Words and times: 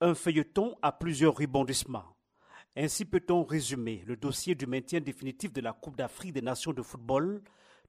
Un 0.00 0.14
feuilleton 0.14 0.76
à 0.80 0.92
plusieurs 0.92 1.34
rebondissements. 1.34 2.14
Ainsi 2.76 3.04
peut-on 3.04 3.42
résumer 3.42 4.04
le 4.06 4.14
dossier 4.14 4.54
du 4.54 4.64
maintien 4.64 5.00
définitif 5.00 5.52
de 5.52 5.60
la 5.60 5.72
Coupe 5.72 5.96
d'Afrique 5.96 6.34
des 6.34 6.40
Nations 6.40 6.72
de 6.72 6.82
football 6.82 7.42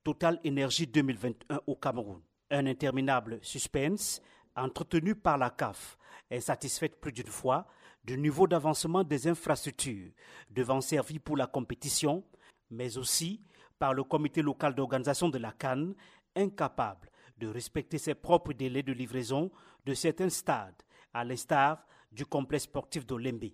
Total 0.04 0.40
Énergie 0.44 0.88
2021 0.88 1.62
au 1.68 1.76
Cameroun. 1.76 2.20
Un 2.50 2.66
interminable 2.66 3.38
suspense 3.44 4.24
entretenu 4.56 5.14
par 5.14 5.38
la 5.38 5.52
CAF, 5.52 6.00
insatisfaite 6.32 7.00
plus 7.00 7.12
d'une 7.12 7.28
fois 7.28 7.68
du 8.04 8.18
niveau 8.18 8.48
d'avancement 8.48 9.04
des 9.04 9.28
infrastructures 9.28 10.12
devant 10.50 10.82
servir 10.82 11.22
pour 11.22 11.38
la 11.38 11.46
compétition, 11.46 12.24
mais 12.72 12.98
aussi 12.98 13.40
par 13.78 13.94
le 13.94 14.04
comité 14.04 14.42
local 14.42 14.74
d'organisation 14.74 15.30
de 15.30 15.38
la 15.38 15.52
Cannes, 15.52 15.94
incapable 16.36 17.12
de 17.38 17.48
respecter 17.48 18.00
ses 18.00 18.16
propres 18.16 18.54
délais 18.54 18.82
de 18.82 18.94
livraison 18.94 19.52
de 19.86 19.94
certains 19.94 20.30
stades, 20.30 20.82
à 21.14 21.24
l'instar 21.24 21.86
du 22.12 22.26
complexe 22.26 22.64
sportif 22.64 23.06
d'Olembe. 23.06 23.52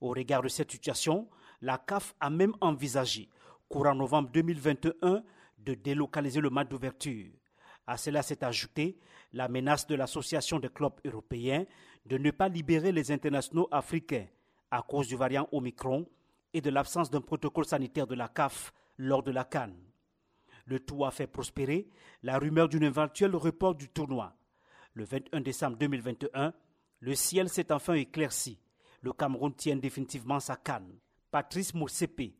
Au 0.00 0.10
regard 0.10 0.42
de 0.42 0.48
cette 0.48 0.72
situation, 0.72 1.28
la 1.60 1.78
CAF 1.78 2.14
a 2.20 2.28
même 2.30 2.54
envisagé, 2.60 3.28
courant 3.68 3.94
novembre 3.94 4.30
2021, 4.32 5.22
de 5.58 5.74
délocaliser 5.74 6.40
le 6.40 6.50
match 6.50 6.68
d'ouverture. 6.68 7.30
À 7.86 7.96
cela 7.96 8.22
s'est 8.22 8.44
ajouté 8.44 8.98
la 9.32 9.48
menace 9.48 9.86
de 9.86 9.94
l'Association 9.94 10.58
des 10.58 10.68
clubs 10.68 11.00
européens 11.04 11.64
de 12.06 12.18
ne 12.18 12.30
pas 12.30 12.48
libérer 12.48 12.92
les 12.92 13.12
internationaux 13.12 13.68
africains 13.70 14.26
à 14.70 14.82
cause 14.82 15.08
du 15.08 15.16
variant 15.16 15.48
Omicron 15.52 16.06
et 16.52 16.60
de 16.60 16.70
l'absence 16.70 17.10
d'un 17.10 17.20
protocole 17.20 17.64
sanitaire 17.64 18.06
de 18.06 18.14
la 18.14 18.28
CAF 18.28 18.72
lors 18.98 19.22
de 19.22 19.30
la 19.30 19.44
Cannes. 19.44 19.78
Le 20.66 20.80
tout 20.80 21.04
a 21.04 21.10
fait 21.10 21.26
prospérer 21.26 21.88
la 22.22 22.38
rumeur 22.38 22.68
d'un 22.68 22.80
éventuel 22.80 23.34
report 23.34 23.74
du 23.74 23.88
tournoi. 23.88 24.34
Le 24.94 25.04
21 25.04 25.40
décembre 25.40 25.76
2021, 25.78 26.52
le 27.02 27.14
ciel 27.14 27.48
s'est 27.48 27.72
enfin 27.72 27.94
éclairci 27.94 28.58
le 29.02 29.12
Cameroun 29.12 29.52
tient 29.52 29.76
définitivement 29.76 30.40
sa 30.40 30.56
canne. 30.56 30.88
Patrice 31.30 31.74
Motsepe, 31.74 32.32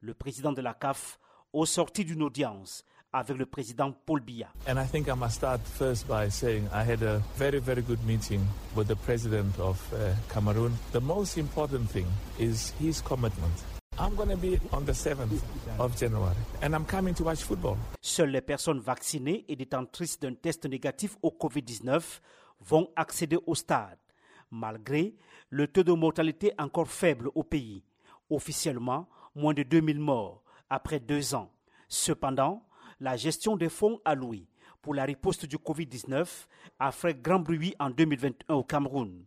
le 0.00 0.14
président 0.14 0.52
de 0.52 0.62
la 0.62 0.74
CAF, 0.74 1.18
au 1.52 1.66
sorti 1.66 2.04
d'une 2.04 2.22
audience 2.22 2.84
avec 3.12 3.36
le 3.36 3.46
président 3.46 3.92
Paul 3.92 4.20
Biya. 4.20 4.48
And 4.66 4.78
I 4.78 4.86
think 4.86 5.08
I 5.08 5.14
must 5.14 5.36
start 5.36 5.60
first 5.64 6.06
by 6.08 6.28
saying 6.30 6.68
I 6.72 6.82
had 6.82 7.02
a 7.02 7.22
very, 7.36 7.60
very 7.60 7.82
good 7.82 8.02
meeting 8.06 8.40
with 8.74 8.88
the 8.88 8.96
president 8.96 9.58
of 9.58 9.78
uh, 9.92 10.14
Cameroon. 10.32 10.72
The 10.92 11.00
most 11.00 11.36
important 11.38 11.88
thing 11.90 12.06
is 12.38 12.72
his 12.80 13.02
commitment. 13.02 13.52
I'm 13.98 14.14
going 14.14 14.28
to 14.28 14.36
be 14.36 14.58
on 14.72 14.84
the 14.84 14.92
7th 14.92 15.40
of 15.78 15.96
January 15.98 16.36
and 16.60 16.74
I'm 16.74 16.84
coming 16.84 17.14
to 17.14 17.24
watch 17.24 17.42
football. 17.42 17.78
Seules 18.02 18.30
les 18.30 18.42
personnes 18.42 18.80
vaccinées 18.80 19.44
et 19.48 19.56
détentrices 19.56 20.18
d'un 20.18 20.34
test 20.34 20.66
négatif 20.66 21.16
au 21.22 21.30
Covid-19 21.30 22.20
vont 22.60 22.90
accéder 22.96 23.38
au 23.46 23.54
stade 23.54 23.98
malgré 24.50 25.14
le 25.50 25.66
taux 25.66 25.82
de 25.82 25.92
mortalité 25.92 26.52
encore 26.58 26.88
faible 26.88 27.30
au 27.34 27.42
pays. 27.42 27.82
Officiellement, 28.30 29.08
moins 29.34 29.54
de 29.54 29.62
2000 29.62 30.00
morts 30.00 30.42
après 30.70 31.00
deux 31.00 31.34
ans. 31.34 31.50
Cependant, 31.88 32.66
la 33.00 33.16
gestion 33.16 33.56
des 33.56 33.68
fonds 33.68 34.00
alloués 34.04 34.48
pour 34.82 34.94
la 34.94 35.04
riposte 35.04 35.46
du 35.46 35.56
Covid-19 35.56 36.46
a 36.78 36.92
fait 36.92 37.20
grand 37.20 37.40
bruit 37.40 37.74
en 37.78 37.90
2021 37.90 38.54
au 38.54 38.64
Cameroun. 38.64 39.24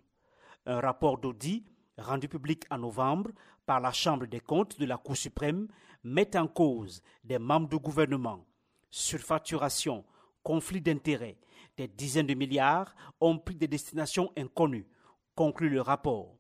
Un 0.65 0.79
rapport 0.79 1.17
d'audit 1.17 1.65
rendu 1.97 2.27
public 2.27 2.63
en 2.69 2.79
novembre 2.79 3.31
par 3.65 3.79
la 3.79 3.91
Chambre 3.91 4.25
des 4.25 4.39
comptes 4.39 4.79
de 4.79 4.85
la 4.85 4.97
Cour 4.97 5.17
suprême 5.17 5.67
met 6.03 6.35
en 6.37 6.47
cause 6.47 7.01
des 7.23 7.39
membres 7.39 7.69
du 7.69 7.77
gouvernement, 7.77 8.45
surfacturation, 8.89 10.05
conflit 10.43 10.81
d'intérêts. 10.81 11.37
Des 11.77 11.87
dizaines 11.87 12.27
de 12.27 12.33
milliards 12.33 12.95
ont 13.19 13.37
pris 13.37 13.55
des 13.55 13.67
destinations 13.67 14.31
inconnues 14.37 14.87
conclut 15.39 15.69
le 15.69 15.79
rapport. 15.79 16.35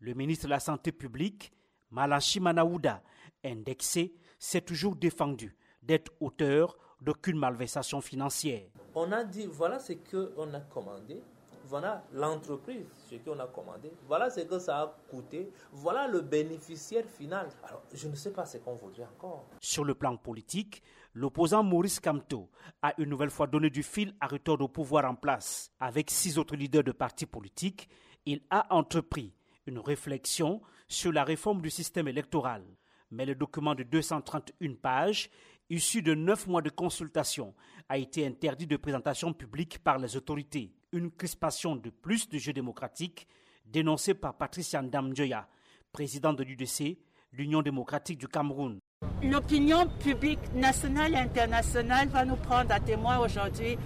Le 0.00 0.12
ministre 0.12 0.46
de 0.46 0.50
la 0.50 0.58
Santé 0.58 0.90
publique, 0.90 1.52
Malachi 1.92 2.40
Manaouda, 2.40 3.00
indexé, 3.44 4.12
s'est 4.40 4.62
toujours 4.62 4.96
défendu 4.96 5.56
d'être 5.84 6.10
auteur 6.18 6.76
d'aucune 7.00 7.38
malversation 7.38 8.00
financière. 8.00 8.66
On 8.96 9.12
a 9.12 9.22
dit 9.22 9.46
voilà 9.46 9.78
ce 9.78 9.92
qu'on 9.92 10.52
a 10.52 10.58
commandé, 10.62 11.22
voilà 11.66 12.04
l'entreprise, 12.12 12.86
ce 13.08 13.14
qu'on 13.14 13.38
a 13.38 13.46
commandé, 13.46 13.92
voilà 14.08 14.28
ce 14.30 14.40
que 14.40 14.58
ça 14.58 14.80
a 14.80 14.96
coûté, 15.08 15.52
voilà 15.70 16.08
le 16.08 16.20
bénéficiaire 16.20 17.04
final. 17.06 17.50
Alors, 17.62 17.84
je 17.92 18.08
ne 18.08 18.16
sais 18.16 18.32
pas 18.32 18.46
ce 18.46 18.58
qu'on 18.58 18.74
voudrait 18.74 19.06
encore. 19.16 19.46
Sur 19.60 19.84
le 19.84 19.94
plan 19.94 20.16
politique, 20.16 20.82
l'opposant 21.14 21.62
Maurice 21.62 22.00
Kamto 22.00 22.50
a 22.82 22.94
une 22.98 23.10
nouvelle 23.10 23.30
fois 23.30 23.46
donné 23.46 23.70
du 23.70 23.84
fil 23.84 24.12
à 24.18 24.26
retordre 24.26 24.64
au 24.64 24.68
pouvoir 24.68 25.04
en 25.04 25.14
place. 25.14 25.70
Avec 25.78 26.10
six 26.10 26.36
autres 26.36 26.56
leaders 26.56 26.82
de 26.82 26.90
partis 26.90 27.26
politiques, 27.26 27.88
il 28.26 28.42
a 28.50 28.74
entrepris 28.74 29.32
une 29.66 29.78
réflexion 29.78 30.60
sur 30.88 31.12
la 31.12 31.24
réforme 31.24 31.62
du 31.62 31.70
système 31.70 32.08
électoral. 32.08 32.62
Mais 33.10 33.26
le 33.26 33.34
document 33.34 33.74
de 33.74 33.82
231 33.82 34.74
pages, 34.74 35.30
issu 35.68 36.02
de 36.02 36.14
neuf 36.14 36.46
mois 36.46 36.62
de 36.62 36.70
consultation, 36.70 37.54
a 37.88 37.98
été 37.98 38.26
interdit 38.26 38.66
de 38.66 38.76
présentation 38.76 39.32
publique 39.32 39.78
par 39.78 39.98
les 39.98 40.16
autorités. 40.16 40.72
Une 40.92 41.10
crispation 41.10 41.76
de 41.76 41.90
plus 41.90 42.28
de 42.28 42.38
jeu 42.38 42.52
démocratique 42.52 43.26
dénoncée 43.64 44.14
par 44.14 44.36
Patricia 44.36 44.82
Ndamjoya, 44.82 45.48
président 45.92 46.32
de 46.32 46.42
l'UDC, 46.42 46.98
l'Union 47.32 47.62
démocratique 47.62 48.18
du 48.18 48.28
Cameroun. 48.28 48.78
L'opinion 49.22 49.88
publique 50.02 50.52
nationale 50.54 51.14
et 51.14 51.18
internationale 51.18 52.08
va 52.08 52.24
nous 52.24 52.36
prendre 52.36 52.72
à 52.72 52.80
témoin 52.80 53.18
aujourd'hui 53.18 53.78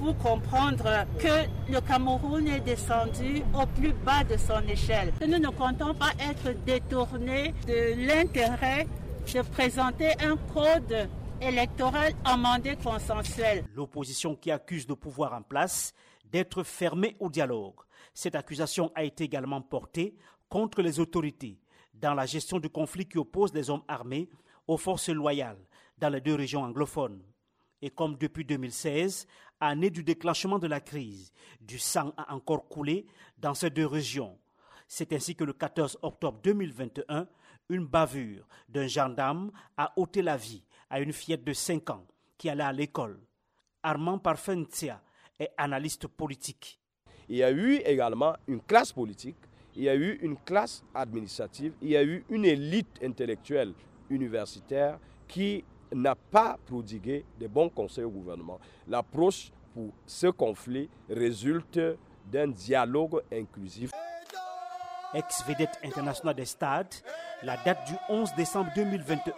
pour 0.00 0.16
comprendre 0.16 1.06
que 1.18 1.70
le 1.70 1.80
Cameroun 1.80 2.48
est 2.48 2.60
descendu 2.60 3.42
au 3.54 3.66
plus 3.66 3.92
bas 3.92 4.24
de 4.24 4.36
son 4.36 4.66
échelle. 4.66 5.12
Nous 5.20 5.38
ne 5.38 5.48
comptons 5.48 5.94
pas 5.94 6.12
être 6.18 6.52
détournés 6.64 7.54
de 7.66 8.06
l'intérêt 8.06 8.86
de 9.32 9.42
présenter 9.42 10.12
un 10.20 10.36
code 10.52 11.08
électoral 11.40 12.14
amendé 12.24 12.76
consensuel. 12.82 13.64
L'opposition 13.74 14.34
qui 14.34 14.50
accuse 14.50 14.88
le 14.88 14.96
pouvoir 14.96 15.34
en 15.34 15.42
place 15.42 15.92
d'être 16.24 16.62
fermée 16.62 17.16
au 17.20 17.28
dialogue. 17.28 17.80
Cette 18.14 18.34
accusation 18.34 18.90
a 18.94 19.04
été 19.04 19.24
également 19.24 19.60
portée 19.60 20.14
contre 20.48 20.80
les 20.82 20.98
autorités 20.98 21.60
dans 21.94 22.14
la 22.14 22.24
gestion 22.26 22.58
du 22.58 22.70
conflit 22.70 23.06
qui 23.06 23.18
oppose 23.18 23.52
les 23.52 23.68
hommes 23.68 23.84
armés 23.86 24.28
aux 24.66 24.78
forces 24.78 25.10
loyales 25.10 25.60
dans 25.98 26.08
les 26.08 26.20
deux 26.20 26.34
régions 26.34 26.62
anglophones. 26.62 27.20
Et 27.82 27.90
comme 27.90 28.16
depuis 28.16 28.44
2016, 28.44 29.26
année 29.60 29.90
du 29.90 30.02
déclenchement 30.02 30.58
de 30.58 30.66
la 30.66 30.80
crise, 30.80 31.32
du 31.60 31.78
sang 31.78 32.12
a 32.16 32.34
encore 32.34 32.68
coulé 32.68 33.06
dans 33.38 33.54
ces 33.54 33.70
deux 33.70 33.86
régions. 33.86 34.38
C'est 34.88 35.12
ainsi 35.12 35.34
que 35.36 35.44
le 35.44 35.52
14 35.52 35.98
octobre 36.02 36.40
2021, 36.42 37.26
une 37.68 37.86
bavure 37.86 38.46
d'un 38.68 38.86
gendarme 38.88 39.52
a 39.76 39.92
ôté 39.96 40.22
la 40.22 40.36
vie 40.36 40.64
à 40.90 41.00
une 41.00 41.12
fillette 41.12 41.44
de 41.44 41.52
5 41.52 41.90
ans 41.90 42.06
qui 42.36 42.48
allait 42.48 42.64
à 42.64 42.72
l'école. 42.72 43.20
Armand 43.82 44.18
Parfentia 44.18 45.00
est 45.38 45.50
analyste 45.56 46.06
politique. 46.08 46.80
Il 47.28 47.36
y 47.36 47.44
a 47.44 47.52
eu 47.52 47.76
également 47.76 48.34
une 48.48 48.60
classe 48.60 48.92
politique, 48.92 49.36
il 49.76 49.84
y 49.84 49.88
a 49.88 49.94
eu 49.94 50.18
une 50.20 50.36
classe 50.36 50.82
administrative, 50.94 51.72
il 51.80 51.90
y 51.90 51.96
a 51.96 52.02
eu 52.02 52.24
une 52.28 52.44
élite 52.44 52.98
intellectuelle 53.02 53.72
universitaire 54.10 54.98
qui 55.28 55.64
n'a 55.94 56.14
pas 56.14 56.58
prodigué 56.66 57.24
de 57.38 57.46
bons 57.46 57.68
conseils 57.68 58.04
au 58.04 58.10
gouvernement. 58.10 58.58
L'approche 58.88 59.52
pour 59.74 59.92
ce 60.06 60.26
conflit 60.28 60.88
résulte 61.08 61.80
d'un 62.26 62.48
dialogue 62.48 63.22
inclusif. 63.32 63.90
Ex-vedette 65.14 65.78
internationale 65.84 66.36
des 66.36 66.44
stades, 66.44 66.94
la 67.42 67.56
date 67.56 67.86
du 67.86 67.94
11 68.08 68.34
décembre 68.36 68.70
2021 68.74 69.32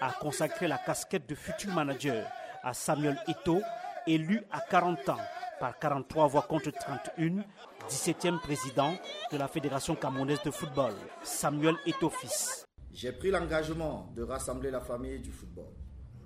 a 0.00 0.12
consacré 0.12 0.68
la 0.68 0.78
casquette 0.78 1.28
de 1.28 1.34
futur 1.34 1.72
manager 1.72 2.26
à 2.62 2.74
Samuel 2.74 3.18
Eto, 3.26 3.60
élu 4.06 4.42
à 4.50 4.60
40 4.60 5.08
ans 5.08 5.18
par 5.58 5.78
43 5.78 6.28
voix 6.28 6.42
contre 6.42 6.70
31, 6.70 7.42
17e 7.88 8.38
président 8.38 8.94
de 9.32 9.36
la 9.38 9.48
Fédération 9.48 9.96
camerounaise 9.96 10.42
de 10.44 10.50
football, 10.50 10.92
Samuel 11.22 11.76
Eto 11.86 12.10
fils. 12.10 12.66
J'ai 12.92 13.12
pris 13.12 13.30
l'engagement 13.30 14.10
de 14.14 14.22
rassembler 14.22 14.70
la 14.70 14.80
famille 14.80 15.20
du 15.20 15.30
football, 15.30 15.72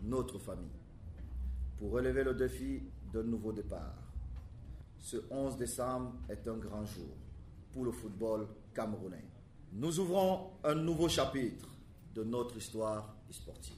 notre 0.02 0.38
famille, 0.38 0.80
pour 1.78 1.92
relever 1.92 2.24
le 2.24 2.34
défi 2.34 2.82
d'un 3.12 3.22
nouveau 3.22 3.52
départ. 3.52 3.94
Ce 4.98 5.16
11 5.30 5.56
décembre 5.56 6.14
est 6.28 6.46
un 6.46 6.56
grand 6.56 6.84
jour 6.84 7.16
pour 7.72 7.84
le 7.84 7.92
football 7.92 8.46
camerounais. 8.74 9.24
Nous 9.72 9.98
ouvrons 10.00 10.50
un 10.64 10.74
nouveau 10.74 11.08
chapitre 11.08 11.68
de 12.14 12.22
notre 12.22 12.56
histoire 12.56 13.16
sportive. 13.30 13.76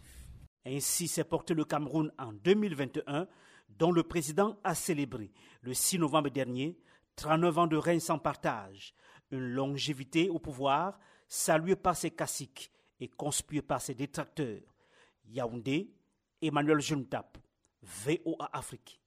Ainsi 0.66 1.08
s'est 1.08 1.24
porté 1.24 1.54
le 1.54 1.64
Cameroun 1.64 2.10
en 2.18 2.32
2021, 2.32 3.28
dont 3.68 3.92
le 3.92 4.02
président 4.02 4.58
a 4.64 4.74
célébré 4.74 5.30
le 5.62 5.74
6 5.74 5.98
novembre 5.98 6.30
dernier 6.30 6.78
39 7.16 7.58
ans 7.58 7.66
de 7.66 7.76
règne 7.76 8.00
sans 8.00 8.18
partage, 8.18 8.94
une 9.30 9.52
longévité 9.52 10.28
au 10.28 10.38
pouvoir 10.38 10.98
saluée 11.28 11.76
par 11.76 11.96
ses 11.96 12.10
caciques 12.10 12.70
et 13.00 13.08
conspuée 13.08 13.62
par 13.62 13.80
ses 13.80 13.94
détracteurs. 13.94 14.62
Yaoundé, 15.26 15.92
Emmanuel 16.46 16.80
Juntap, 16.80 17.38
VOA 17.82 18.48
Afrique. 18.52 19.00